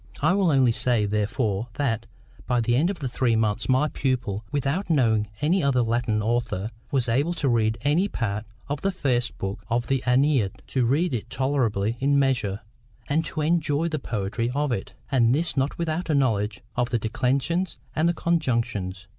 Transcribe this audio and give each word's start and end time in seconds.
I 0.19 0.33
will 0.33 0.49
only 0.51 0.71
say, 0.71 1.05
therefore, 1.05 1.67
that, 1.75 2.07
by 2.47 2.59
the 2.59 2.75
end 2.75 2.89
of 2.89 2.97
three 2.97 3.35
months, 3.35 3.69
my 3.69 3.87
pupil, 3.87 4.43
without 4.51 4.89
knowing 4.89 5.27
any 5.41 5.61
other 5.61 5.83
Latin 5.83 6.23
author, 6.23 6.71
was 6.89 7.07
able 7.07 7.35
to 7.35 7.47
read 7.47 7.77
any 7.81 8.07
part 8.07 8.45
of 8.67 8.81
the 8.81 8.89
first 8.89 9.37
book 9.37 9.63
of 9.69 9.85
the 9.85 10.01
AEneid—to 10.07 10.85
read 10.85 11.13
it 11.13 11.29
tolerably 11.29 11.97
in 11.99 12.17
measure, 12.17 12.61
and 13.09 13.23
to 13.25 13.41
enjoy 13.41 13.89
the 13.89 13.99
poetry 13.99 14.49
of 14.55 14.71
it—and 14.71 15.35
this 15.35 15.55
not 15.55 15.77
without 15.77 16.09
a 16.09 16.15
knowledge 16.15 16.61
of 16.75 16.89
the 16.89 16.97
declensions 16.97 17.77
and 17.95 18.15
conjugations. 18.15 19.05